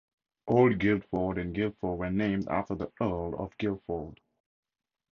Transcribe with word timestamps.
Old 0.47 0.79
Guildford 0.79 1.37
and 1.37 1.53
Guildford 1.53 1.95
were 1.99 2.09
named 2.09 2.47
after 2.47 2.73
the 2.73 2.91
Earl 2.99 3.35
of 3.35 3.55
Guildford. 3.59 4.19